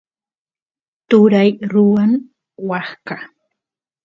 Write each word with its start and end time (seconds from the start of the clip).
turay 1.09 1.49
ruwan 1.73 2.11
waska 2.67 3.15